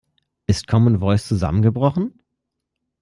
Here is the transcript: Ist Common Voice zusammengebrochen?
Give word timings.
Ist 0.47 0.65
Common 0.67 0.99
Voice 0.99 1.27
zusammengebrochen? 1.27 2.19